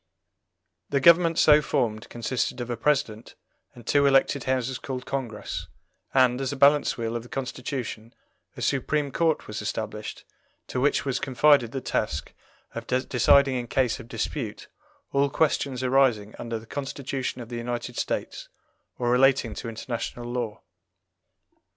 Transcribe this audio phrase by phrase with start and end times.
[0.89, 3.35] The government so formed consisted of a President
[3.75, 5.67] and two elected Houses called Congress,
[6.11, 8.15] and, as a balance wheel of the Constitution,
[8.57, 10.25] a Supreme Court was established,
[10.69, 12.33] to which was confided the task
[12.73, 14.67] of deciding in case of dispute
[15.11, 18.49] all questions arising under the Constitution of the United States
[18.97, 20.63] or relating to international law.